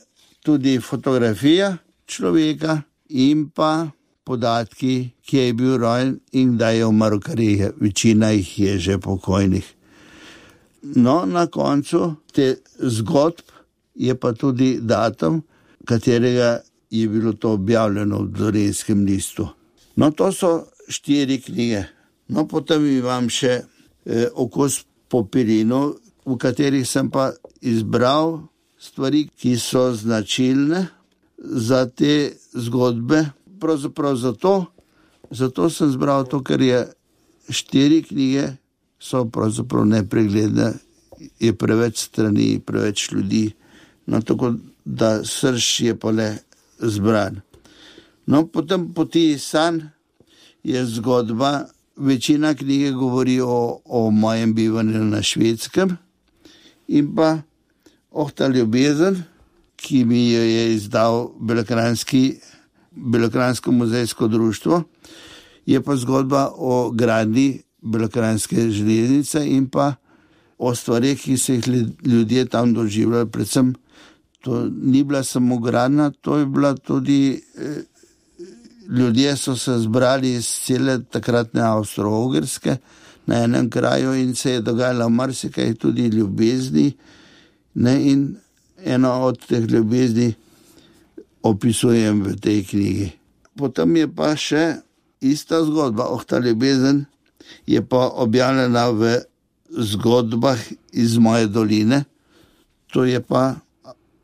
[0.45, 1.77] tudi fotografija
[2.07, 3.89] človeka in pa
[4.25, 8.99] podatki, kje je bil rojen in kdaj je umrl, ker je večina jih je že
[8.99, 9.67] pokojnih.
[10.83, 13.43] No, na koncu te zgodb
[13.95, 15.43] je pa tudi datum,
[15.85, 16.61] katerega
[16.91, 19.49] je bilo to objavljeno v Dorenskem listu.
[19.97, 21.85] No, to so štiri knjige.
[22.29, 25.95] No, potem imam še eh, okus popirino,
[26.27, 27.31] v katerih sem pa
[27.63, 28.49] izbral
[28.79, 30.87] stvari, ki so značilne
[31.39, 33.25] za te zgodbe.
[33.61, 34.67] Pravzaprav zato,
[35.31, 36.81] zato sem zbral to, ker je
[37.51, 38.57] štiri knjige,
[38.99, 40.73] so pravzaprav nepregledne,
[41.41, 43.53] je preveč strani, preveč ljudi.
[44.07, 44.55] No, tako
[44.85, 46.29] da srč je pa le
[46.79, 47.41] zbran.
[48.27, 49.81] No, potem poti san
[50.65, 51.67] je zgodba,
[51.97, 55.97] večina knjige govori o, o mojem bivanju na švedskem
[56.89, 57.39] in pa
[58.11, 59.23] oh ta ljubezen,
[59.77, 61.31] ki mi jo je izdal
[62.97, 64.83] Belokransko muzejsko društvo,
[65.67, 69.95] je pa zgodba o gradni Belokranske železnice in pa
[70.59, 71.69] o stvarih, ki so jih
[72.05, 73.75] ljudje tam doživljali, predvsem
[74.41, 77.43] to ni bila samo gradna, to je bila tudi.
[78.89, 82.77] Ljudje so se zbrali iz cele takratne Avstralske
[83.27, 86.93] na enem kraju in se je dogajalo marsikaj, tudi ljubezni.
[87.75, 88.37] Ne, in
[88.85, 90.35] eno od teh ljubezni
[91.43, 93.11] opisujem v tej knjigi.
[93.57, 94.65] Potem je pa še
[95.21, 97.05] ista zgodba, oh ta ljubezen
[97.67, 99.19] je pa objavljena v
[99.71, 100.59] zgodbah
[100.93, 102.05] iz moje doline.
[102.93, 103.57] To je pa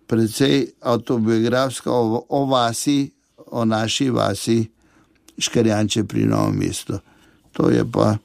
[0.06, 3.10] precej autobiografska o, o vasi,
[3.52, 4.64] o naši vasi,
[5.38, 6.98] Škarjanče pri Novem mestu.
[7.52, 8.16] To je pa,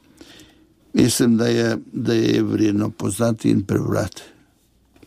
[0.93, 4.23] mislim, da je, da je vredno poznati in prebrati.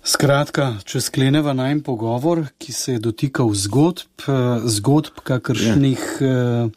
[0.05, 4.25] Skratka, če skleneva najmen pogovor, ki se je dotikal zgodb,
[4.65, 6.69] zgodb, kakršnih ja.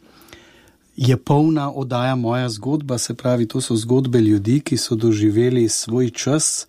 [0.96, 6.10] je polna oddaja moja zgodba, se pravi, to so zgodbe ljudi, ki so doživeli svoj
[6.10, 6.66] čas,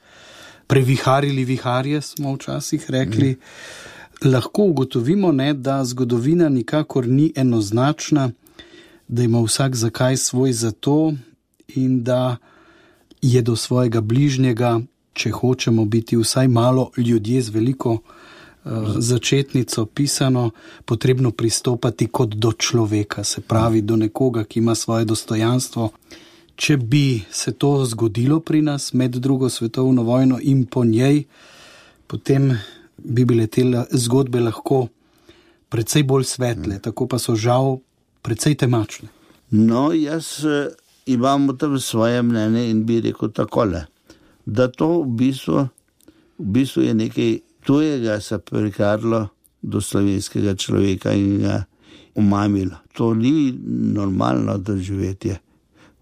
[0.68, 3.36] previharili viharje, smo včasih rekli.
[3.36, 3.94] Mm.
[4.24, 8.32] Lahko ugotovimo, ne, da zgodovina nikakor ni enoznačna,
[9.08, 11.14] da ima vsak zakaj svoj za to
[11.68, 12.38] in da
[13.22, 14.82] je do svojega bližnjega,
[15.14, 18.00] če hočemo biti vsaj malo ljudje z veliko uh,
[18.98, 20.50] začetnico pisano,
[20.86, 25.90] potrebno pristopati kot do človeka, se pravi do nekoga, ki ima svoje dostojanstvo.
[26.56, 31.24] Če bi se to zgodilo pri nas med drugo svetovno vojno in po njej,
[32.08, 32.58] potem
[32.98, 34.88] bi bile te zgodbe lahko
[35.70, 37.80] precej bolj svetle, tako pa so žal
[38.24, 39.10] precej temačne.
[39.52, 40.74] No, jaz eh,
[41.06, 43.86] imam tam svoje mnenje in bi rekel takole,
[44.46, 45.68] da to v bistvu,
[46.40, 47.32] v bistvu je nekaj
[47.66, 49.28] tujega, se prikarlo
[49.62, 51.64] do slovenskega človeka in ga
[52.16, 52.78] umamilo.
[52.94, 53.52] To ni
[53.94, 55.40] normalno doživetje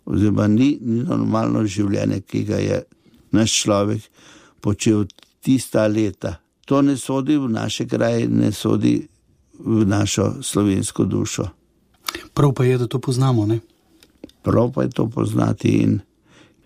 [0.06, 2.80] oziroma ni, ni normalno življenje, ki ga je
[3.32, 4.08] naš človek
[4.64, 5.06] počel
[5.44, 6.38] tista leta.
[6.66, 9.08] To ne sodi v naše kraje, ne sodi
[9.60, 11.48] v našo slovensko dušo.
[12.34, 13.46] Prav pa je, da to poznamo.
[13.46, 13.60] Ne?
[14.42, 15.70] Prav pa je to poznati.
[15.70, 16.00] In,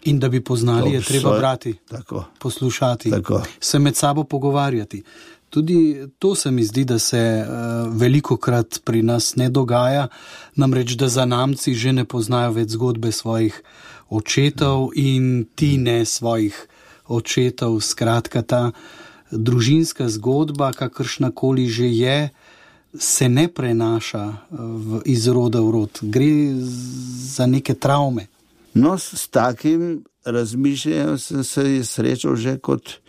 [0.04, 3.42] in da bi poznali, je treba brati, tako, poslušati, tako.
[3.60, 5.04] se med sabo pogovarjati.
[5.50, 10.08] Tudi to se mi zdi, da se uh, veliko krat pri nas ne dogaja,
[10.56, 13.62] namreč da za namci že ne poznajo več zgodbe svojih
[14.10, 16.68] očetov in ti ne svojih
[17.08, 17.80] očetov.
[17.82, 18.72] Skratka, ta
[19.32, 22.30] družinska zgodba, kakršna koli že je,
[23.00, 26.56] se ne prenaša uh, v, iz roda v rod, gre
[27.36, 28.28] za neke travme.
[28.74, 33.00] No, s takim razmišljanjem sem se srečal že kot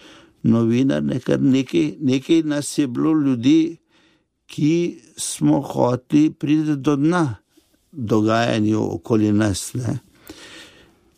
[0.43, 3.77] novinar, nekaj, nekaj, nekaj nas je bilo ljudi,
[4.49, 7.37] ki smo hoteli priti do dna
[7.93, 9.75] dogajanja okoli nas.
[9.75, 9.99] Ne.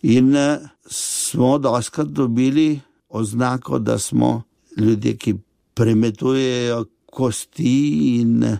[0.02, 4.42] In uh, smo doskrat dobili oznako, da smo
[4.76, 5.34] ljudje, ki
[5.74, 7.76] premetujejo kosti
[8.20, 8.58] in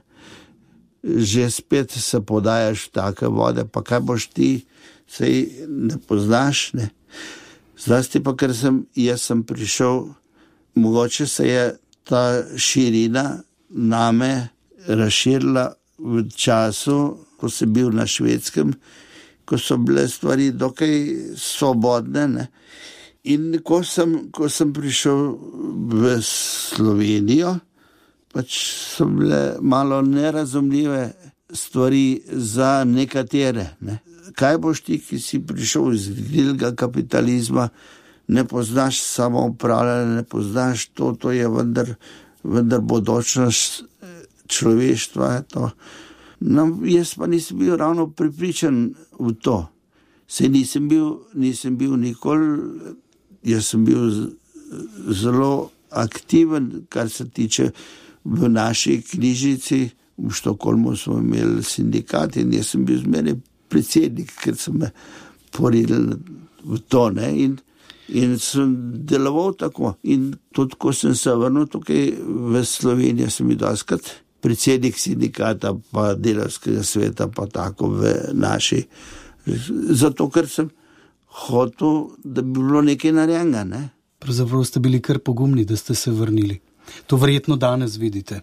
[1.02, 4.66] že spet se podajaš take vode, pa kaj boš ti,
[5.08, 5.26] se
[5.68, 6.72] ne poznaš.
[6.76, 6.90] Ne.
[7.80, 10.10] Zlasti pa, ker sem jaz sem prišel
[10.74, 14.48] mogoče se je ta širina name
[14.86, 18.72] razširila v času, ko sem bil na švedskem,
[19.44, 20.96] ko so bile stvari dokaj
[21.36, 22.28] svobodne.
[22.28, 22.46] Ne?
[23.24, 25.36] In ko sem, ko sem prišel
[25.92, 27.58] v Slovenijo,
[28.32, 28.56] pač
[28.96, 31.12] so bile malo nerazumljive
[31.52, 33.74] stvari za nekatere.
[33.80, 34.00] Ne?
[34.38, 37.68] Kaj boš ti, ki si prišel iz grilga kapitalizma?
[38.30, 41.94] ne poznaš samo upravljanja, ne poznaš to, to je vendar,
[42.42, 43.84] vendar bodočnost
[44.46, 45.42] človeštva.
[46.40, 49.66] No, jaz pa nisem bil ravno pripričan v to.
[50.28, 52.70] Se nisem bil, nisem bil nikoli
[53.42, 54.30] jaz sem bil
[55.10, 57.70] zelo aktiven, kar se tiče
[58.24, 59.90] v naši knjižnici.
[60.20, 63.38] V Štokholmu smo imeli sindikat in jaz sem bil zmeraj
[63.72, 64.90] predsednik, ker sem me
[65.56, 66.18] poredil
[66.64, 67.08] v to.
[67.16, 67.30] Ne?
[67.44, 67.54] In,
[68.08, 68.74] in sem
[69.08, 69.94] deloval tako.
[70.02, 72.12] In tudi, ko sem se vrnil tukaj
[72.52, 78.82] v Slovenijo, sem bil daskrat predsednik sindikata, pa delovskega sveta, pa tako v naši.
[79.96, 80.68] Zato, ker sem
[81.30, 83.64] hotel, da bi bilo nekaj narejenega.
[83.64, 83.88] Ne?
[84.18, 86.60] Pravzaprav ste bili kar pogumni, da ste se vrnili.
[87.06, 88.40] To verjetno danes vidite.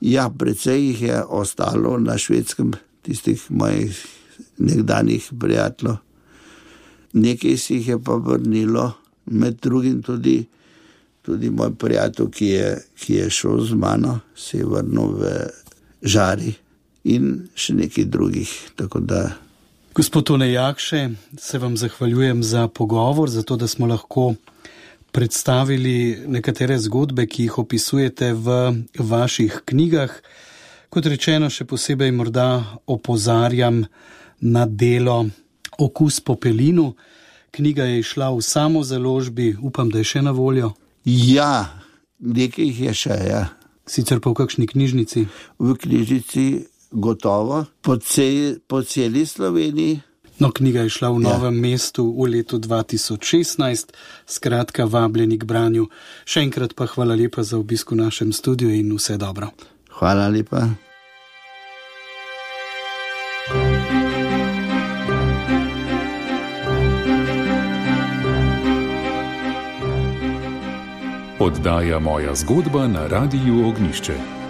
[0.00, 2.72] Ja, predvsej jih je ostalo na švedskem,
[3.02, 4.06] tistih mojih
[4.58, 5.96] nekdanjih prijateljev.
[7.12, 8.92] Nekaj si jih je pa vrnilo,
[9.26, 10.44] med drugim tudi,
[11.22, 12.68] tudi moj prijatelj, ki je,
[13.00, 15.32] ki je šel z mano, se je vrnil v
[16.02, 16.52] žari
[17.04, 18.52] in še nekaj drugih.
[19.96, 24.34] Gospod Onejakše, se vam zahvaljujem za pogovor, za to, da smo lahko
[25.12, 30.12] predstavili nekatere zgodbe, ki jih opisujete v vaših knjigah.
[30.90, 33.86] Kot rečeno, še posebej morda opozarjam
[34.40, 35.30] na delo
[35.78, 36.92] Okus po pelinu.
[37.50, 40.74] Knjiga je šla v samo založbi, upam, da je še na voljo.
[41.08, 41.72] Ja,
[42.20, 43.20] nekaj jih je še.
[43.32, 43.42] Ja.
[43.88, 45.24] Sicer pa v kakšni knjižnici?
[45.56, 46.66] V knjižnici
[46.96, 50.00] gotovo, po, cel, po celi Sloveniji.
[50.38, 51.32] No, knjiga je šla v ja.
[51.32, 53.92] novem mestu v letu 2016,
[54.26, 55.88] skratka, vabljeni k branju.
[56.28, 59.52] Še enkrat pa hvala lepa za obisk v našem studiu in vse dobro.
[59.96, 60.68] Hvala lepa.
[71.40, 74.45] Oddaja moja zgodba na Radiu Ognišče.